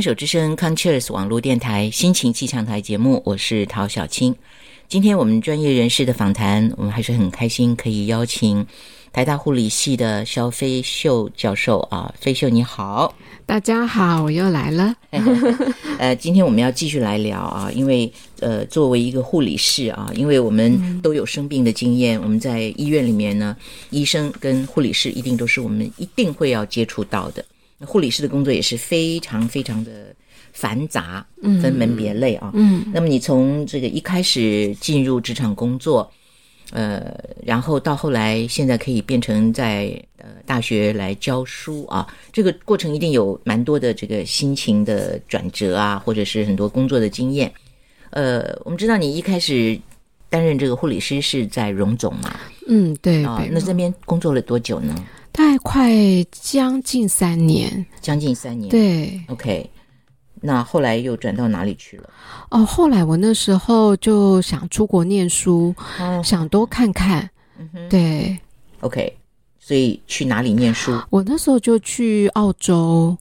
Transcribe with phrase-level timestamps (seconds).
[0.00, 4.34] 牵手之声 c o n c h e r s 网络电台心情气象台节目，我是陶小青。
[4.88, 8.66] 今天我们专业人士的访谈，我们还是很开心可以邀请
[9.12, 13.14] 台大护理系的肖飞秀教授啊，飞秀你好，
[13.44, 14.94] 大家好，我又来了。
[16.00, 23.54] 呃，今天我们要继续来聊啊，因为呃，作为一个护理士啊，因为我们都有生病的经验，我们在医院里面呢，
[23.90, 27.44] 医生跟护理师一定都是我们一定会要接触到的。
[27.86, 30.14] 护理师的工作也是非常非常的
[30.52, 31.24] 繁杂，
[31.62, 32.50] 分门别类啊。
[32.54, 36.10] 嗯，那么你从这个一开始进入职场工作，
[36.72, 37.12] 呃，
[37.42, 47.50] 然后到后来现在可以变成在呃大学来教书啊，这个过程一定有蛮多的这个心情的转折啊，或者是很多工作的经验。
[48.10, 49.78] 呃，我们知道你一开始
[50.28, 52.38] 担任这个护理师是在荣总嘛？
[52.68, 53.24] 嗯，对。
[53.24, 54.94] 啊，那这边工作了多久呢？
[55.32, 55.90] 大概快
[56.30, 58.68] 将近三年，将近三年。
[58.70, 59.70] 对，OK。
[60.42, 62.10] 那后来又转到哪里去了？
[62.50, 65.74] 哦，后来我那时候就想出国念书，
[66.24, 67.28] 想多看看。
[67.58, 68.38] 嗯对
[68.80, 69.16] ，OK。
[69.62, 70.98] 所以去哪里念书？
[71.10, 73.16] 我那时候就去澳洲，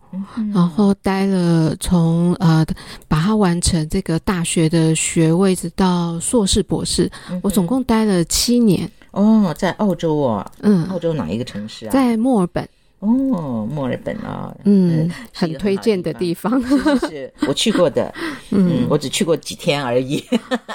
[0.54, 2.66] 然后待了从呃
[3.08, 7.12] 把它完成这个大学的学位，直到硕士、博士，
[7.44, 8.90] 我总共待了七年。
[9.12, 11.90] 哦，在澳洲哦，嗯，澳洲哪一个城市啊？
[11.92, 12.68] 在墨尔本。
[13.00, 16.62] 哦，墨尔本啊，嗯，很推荐的地方，
[17.08, 18.14] 是我去过的，
[18.52, 20.22] 嗯，我只去过几天而已。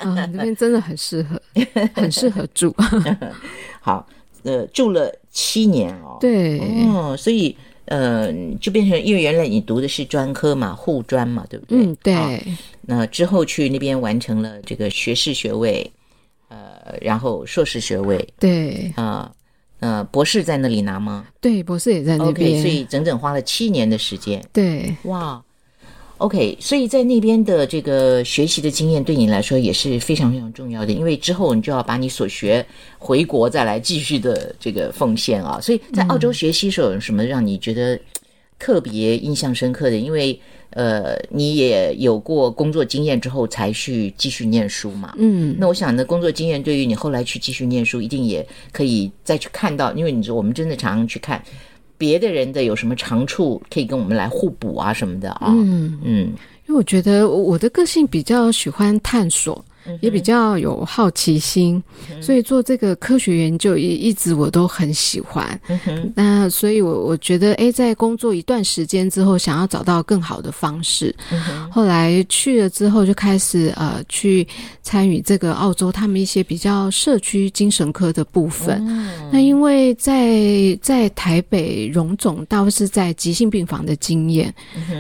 [0.03, 1.39] 那边真的很适合，
[1.95, 2.75] 很适合住。
[3.83, 4.07] 好，
[4.43, 7.55] 呃，住了七年哦，对，哦，所以
[7.85, 11.79] 呃，就变成因为原来你读的是专科嘛，护专嘛，对不对？
[11.79, 12.43] 嗯，对。
[12.87, 15.93] 那之后去那边完成了这个学士学位。
[16.85, 19.33] 呃，然后硕士学位，对啊，
[19.81, 21.27] 呃，博士在那里拿吗？
[21.41, 24.45] 对，博士也在那边，所以整整花了七年的时间。
[24.53, 25.43] 对，哇
[26.19, 32.65] ，OK，所以在那边的这个学习的经验对你来说也是非常非常重要的，因为之后你就要把你所学
[32.99, 35.59] 回国再来继续的这个奉献啊。
[35.61, 37.99] 所以在澳洲学习时候有什么让你觉得
[38.59, 39.97] 特别印象深刻的？
[39.97, 40.39] 因为
[40.71, 45.15] 呃，你也有过工作经验之后才去继续念书嘛？
[45.19, 51.41] 嗯，那我想呢，工作经验对于你后来去继续念书，一定也可以再去看到，因为你说我们真的常常去看
[51.97, 55.47] 别的人的有什么长处，可以跟我们来互补啊什么的啊。
[55.51, 56.19] 嗯嗯，
[56.67, 59.65] 因为我觉得我的个性比较喜欢探索。
[60.01, 61.83] 也比较有好奇心，
[62.21, 65.61] 所以做这个科学研究也一直我都很喜欢。
[66.15, 71.15] 那所以，我我觉得，哎，在工作一段时间之后，想要找到更好的方式。
[71.71, 74.47] 后来去了之后，就开始呃去
[74.83, 78.83] 参与这个澳洲他们一些比较社区精神科的部分。
[79.31, 84.55] 那因为在在台北荣总，倒是在急性病房的经验。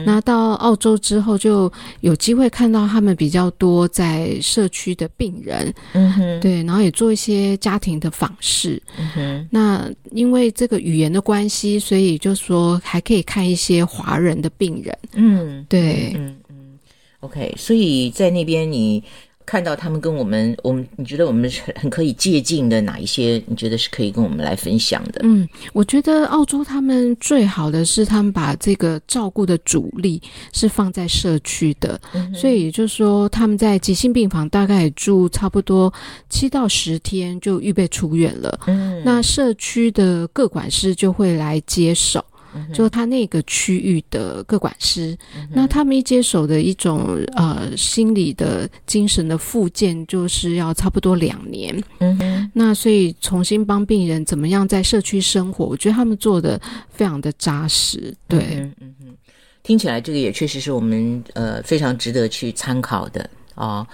[0.04, 4.68] 那到澳洲之后，就有机会看到他们比较多在社。
[4.74, 9.48] 区的病人，嗯哼，对，然后也做一些家庭的访视，嗯哼。
[9.50, 16.78] 那因为这个语言的关系，所以就说还可以看一些华人的病人，嗯，对，嗯嗯
[17.20, 17.54] ，OK。
[17.56, 19.02] 所以在那边你。
[19.46, 23.42] 看到他们跟我们，我们你觉得我们很很可以借鉴的哪一些？
[23.46, 25.20] 你觉得是可以跟我们来分享的？
[25.22, 30.20] 嗯，我觉得澳洲他们最好的是他们把这个照顾的主力
[30.52, 32.00] 是放在社区的，
[32.34, 35.92] 所以也就是说他们在急性病房大概住差不多
[36.30, 38.60] 七到十天就预备出院了。
[38.66, 42.24] 嗯，那社区的各管事就会来接手。
[42.72, 45.16] 就他那个区域的各管师，
[45.50, 51.82] 那他们一接手的一种呃心理的精神的复健，就是要差不多两年。
[52.00, 56.60] 嗯，那所以重新帮病人怎么样在社区生活，我觉得他们做的
[56.90, 58.14] 非常的扎实。
[58.28, 58.38] 对，
[58.80, 59.14] 嗯哼，
[59.62, 63.28] 听起来这个也确实是我们呃非常值得去参考的。
[63.54, 63.86] 啊，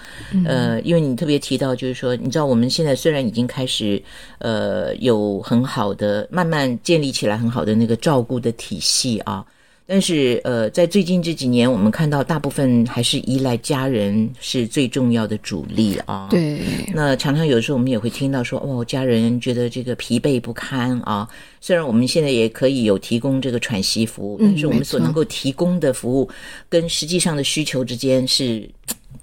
[0.44, 4.02] 呃，因为你特别提到，就是说，你知道，我们现在虽然已经开始，
[4.38, 9.44] 呃，有很好的慢慢建立起来很好的那个照顾的体系啊。
[9.92, 16.28] 但是，呃，在最近这几年，我们看到大部分还是依赖家人是最重要的主力啊。
[16.30, 16.60] 对。
[16.94, 21.28] 那常常有的时候，我们也会听到说，哦，家人觉得这个疲惫不堪啊。
[21.60, 26.30] 虽然我们现在也可以有提供这个喘息服务，但是我们所能够提供的服务
[26.68, 28.70] 跟实际上的需求之间是，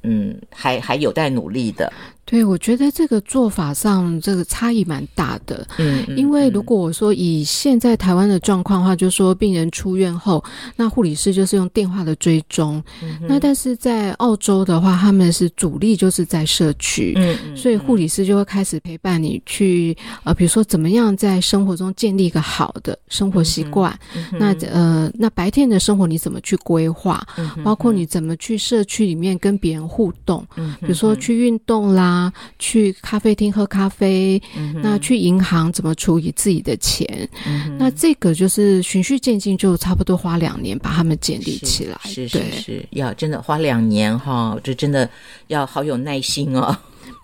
[0.03, 1.89] 嗯，还还有待努力的。
[2.29, 5.65] 对，我觉得这个做法上这个差异蛮大的。
[5.77, 10.43] 嗯，因为如果我说以现在台湾的状况的话，就说病人出院后，
[10.75, 12.83] 那护理师就是用电话的追踪。
[13.29, 19.95] 那但是在澳洲的话，他们是主力就是在社区，嗯，所以护理师就会开始陪伴你去
[20.25, 23.97] 呃，比如说怎么样在生活中建立一个好的生活习惯。
[24.37, 27.25] 那呃，那白天的生活你怎么去规划？
[27.63, 30.45] 包括你怎么去社区里面跟别人互动？
[30.81, 32.16] 比如说去运动啦。
[32.17, 34.41] 啊，去咖啡厅喝咖啡，
[34.81, 37.29] 那去银行怎么处理自己的钱？
[37.77, 41.99] 那这个就是循序渐进，就差不多花两年把他们建立起来。
[42.05, 45.07] 是是是，要真的花两年哈，这真的
[45.47, 46.75] 要好有耐心哦。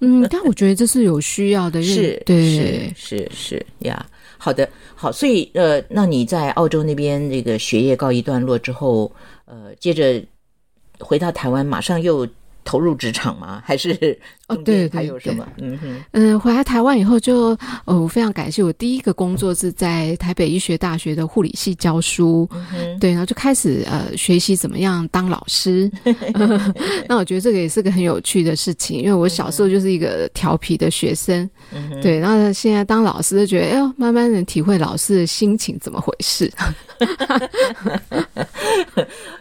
[0.02, 4.06] 嗯，但我觉得这是有需要的，是，对，是是呀。
[4.38, 9.12] 好的，好，所以呃，那你在澳洲那边这个学业告一段落之后，
[9.46, 10.24] 呃，接着
[11.00, 12.28] 回到台湾，马上又。
[12.66, 13.62] 投入职场吗？
[13.66, 14.18] 还是
[14.54, 15.48] 哦，对，还有什么？
[15.58, 22.48] 嗯哼，嗯，回来台湾以后就，哦，我非常感谢我第一个工作是在台北医学大学的护理系教书，
[23.00, 25.90] 对，然后就开始呃学习怎么样当老师。
[27.08, 31.50] 那我觉得这个也是个很有趣的事情，因为我小时候就是一个调皮的学生，
[32.02, 36.52] 对，然后现在当老师就觉得，哎呦，慢慢能体会老师的心情怎么回事。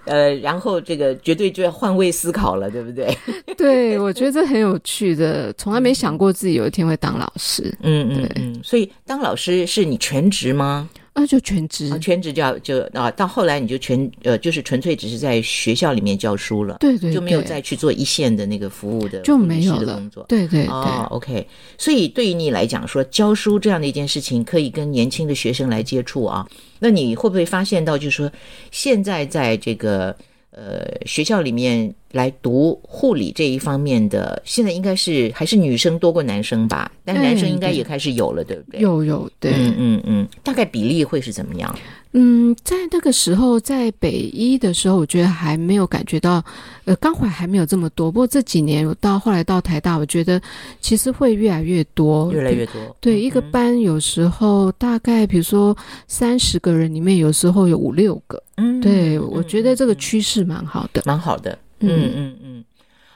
[0.04, 3.16] 呃，然后这个绝对就要换位思考了，对不对？
[3.56, 7.76] 对，我觉得这很有趣的，从来没想过自己有一天会当老师。
[7.82, 10.88] 嗯嗯嗯，所以当老师是你全职吗？
[11.14, 21.46] 啊，就全职，全职教就啊，到后来你就全呃，就是纯粹只是在学校里面教书了，对对，就没有再去做一线的那个服务的就没有了工作，对对哦，OK。
[21.76, 26.48] 所以对于你来讲，说教书这样的一件事情，可以跟年轻的学生来接触啊，
[26.78, 28.32] 那你会不会发现到，就是说
[28.70, 30.16] 现在在这个。
[30.54, 36.92] 呃，学校里面来读护理这一方面的，现在应该是还是女生多过男生吧？
[37.04, 38.80] 但男生应该也开始有了，对不对？
[38.80, 41.74] 有有，对，嗯嗯嗯，大概比例会是怎么样？
[42.14, 46.44] 嗯，在那个时候，在北医的时候，我觉得还没有感觉到，
[46.84, 48.12] 呃，刚怀还没有这么多。
[48.12, 50.38] 不过这几年到后来到台大，我觉得
[50.82, 52.74] 其实会越来越多，越来越多。
[53.00, 55.74] 对，一个班有时候大概比如说
[56.06, 58.42] 三十个人里面，有时候有五六个。
[58.58, 61.58] 嗯，对，我觉得这个趋势蛮好的，蛮好的。
[61.82, 62.64] 嗯嗯嗯，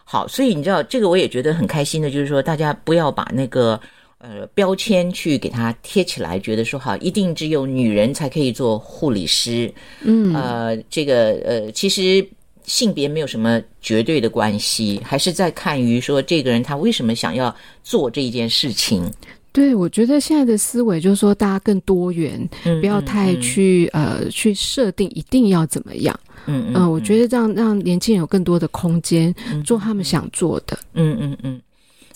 [0.05, 3.81] 好，所以你知道这个，我也觉得很开心的，就是说大家不要把那个。
[4.19, 9.73] 呃，标签去给它贴起来，觉得说哈，一定只有女人才可以做护理师。
[10.01, 12.27] 嗯，呃，这个呃，其实
[12.65, 17.55] 性别没有什么绝对的关系，还是在看于说这个人他为什么想要
[17.85, 19.09] 做这一件事情。
[19.57, 22.47] 对，我觉得现在的思维就是说，大家更多元，
[22.83, 26.15] 不要太去呃去设定一定要怎么样。
[26.45, 30.79] 嗯嗯，我觉得让让年轻人有更多的空间做他们想做的。
[30.93, 31.59] 嗯嗯嗯，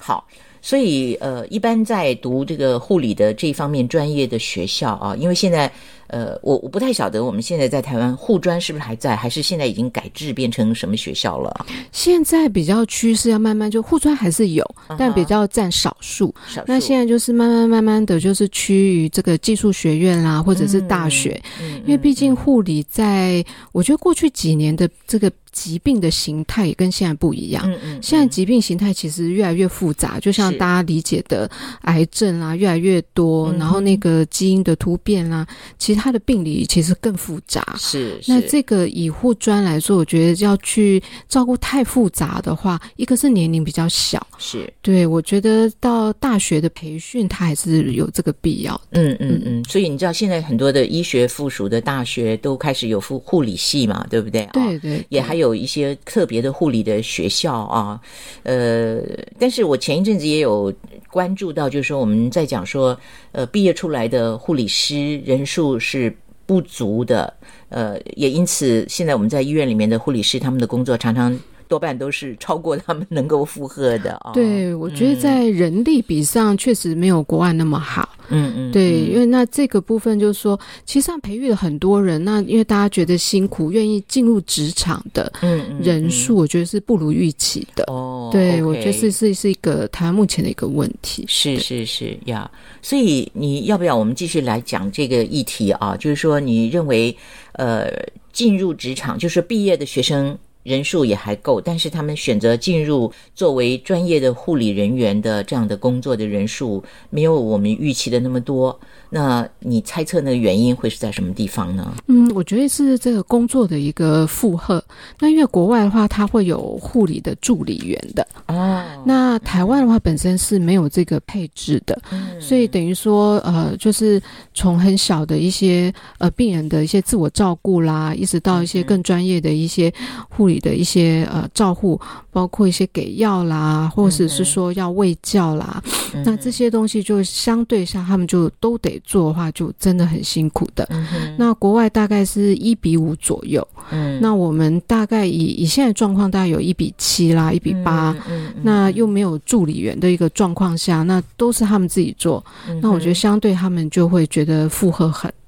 [0.01, 0.27] 好。
[0.63, 5.71] 所以，呃，一般在读这个护理的这方面专业的学校啊，因为现在。
[6.13, 11.65] 呃，我我不太晓得我们现在在台湾护专是不是还在，还是现在已经改制变成什么学校了？
[11.93, 14.69] 现在比较趋势要慢慢就护专还是有，
[14.99, 16.35] 但比较占少数。
[16.67, 21.41] 那现在就是慢慢慢慢的就是趋于这个技术学院啦，或者是大学，
[21.85, 27.63] 因为毕竟护理在，我觉得过去几年的这个疾病的形态也跟现在不一样。
[27.71, 31.49] 嗯嗯，现在疾病形态其实越来越复杂，就像大家理解的
[31.83, 35.47] 癌症啊越来越多，然后那个基因的突变啦，
[35.79, 36.01] 其实。
[36.01, 38.19] 他的病理其实更复杂，是。
[38.27, 45.07] 那这个以护专来说，我觉得要去照顾太复杂的话，一个是年龄比较小，是对。
[45.07, 49.03] 我觉得到大学的培训，它还是有这个必要的。
[49.03, 49.65] 嗯嗯嗯。
[49.65, 54.49] 所以你知道，现在很多的医学附属的大学都开始有护护理系嘛，对不对？
[54.53, 55.05] 对对。
[55.09, 58.01] 也还有有一些特别的护理的学校啊。
[58.45, 59.01] 呃，
[59.39, 60.73] 但是我前一阵子也有
[61.11, 62.97] 关注到，就是说我们在讲说，
[63.33, 65.81] 呃，毕业出来的护理师人数。
[65.81, 66.15] 是
[66.47, 67.33] 不足的，
[67.69, 71.37] 呃，也因此，现在我们在医院里面的护理师，他们的工作常常
[71.71, 74.33] 多半都是超过他们能够负荷的啊。
[74.35, 78.09] 对，我觉得在人力比上确实没有国外那么好。
[78.33, 85.33] 嗯嗯，对，因为那这个部分就是说，其实上培育了很多人，那因为大家觉得辛苦，愿意进入职场的
[85.81, 87.85] 人数，我觉得是不如预期的。
[87.87, 91.25] 哦，对，我觉得是是是一个台湾目前的一个问题。
[91.29, 92.51] 是是是呀，
[92.83, 95.97] 所以你要不要我们继续来讲这个议题啊？
[95.97, 97.17] 就是说，你认为
[97.53, 97.91] 呃，
[98.33, 108.79] 进入职场就是毕业的学生人数也还够，但是他们选择进入作为专业的护理人员的这样的工作的人数，没有我们预期的那么多。
[109.13, 111.93] 那你猜测那个原因会是在什么地方呢？
[112.07, 114.83] 嗯，我觉得是这个工作的一个负荷。
[115.19, 118.85] 那因为国外的话，它会有护理的助理员的哦。
[119.05, 122.01] 那台湾的话，本身是没有这个配置的，
[122.39, 124.23] 所以等于说，呃，就是
[124.55, 129.93] 从很小的一些呃病人的一些自我照顾啦，一直到一些更专业的一些
[130.29, 132.01] 护理的一些呃照护，
[132.31, 135.83] 包括一些给药啦，或者是说要喂教啦，
[136.25, 139.01] 那这些东西就相对上他们就都得。
[139.03, 140.89] 做的话就真的很辛苦的。
[141.37, 148.15] 那国外大概是一比五左右，嗯，那我们大概以以现在状况，大概有一比七啦，一比八，
[148.63, 152.45] 那又没有助理员的一个状况下，那都是他们自己做。
[152.83, 155.40] 那我觉得相对他们就会觉得负荷很大。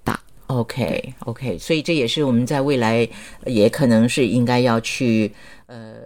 [0.58, 3.08] OK OK，所以这也是我们在未来
[3.46, 5.32] 也可能是应该要去
[5.66, 6.02] 呃。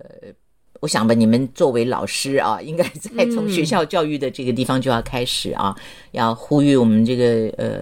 [0.80, 5.74] 我想吧，你们作为老师啊，应该在从学校教育的这个地方就要开始啊，
[6.12, 7.80] 要呼吁我们这个呃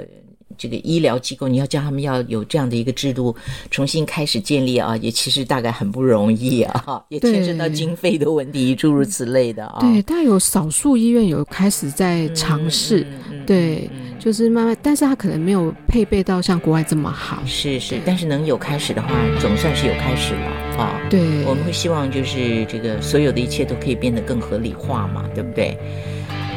[0.56, 3.34] 这个医疗机构，你要叫他们要有这样的一个制度，
[3.70, 9.78] 重新开始建立啊，也其实大概很不容易啊，也牵涉到经费的问题，诸如此类的啊。
[9.80, 13.06] 对，但有少数医院有开始在尝试，
[13.46, 13.90] 对。
[14.16, 17.42] 就是慢慢，但是他可能没有配备到像国外这么好。
[17.44, 20.98] 是是，但是能有开始的话，总算是有开始了啊。
[21.10, 25.76] 对，我们会希望就是这个所有的一切都可以变得更合理化嘛，对不对？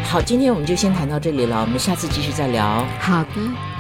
[0.06, 2.86] 好，今天我们就先谈到这里了，我们下次继续再聊。
[3.01, 3.76] 好的。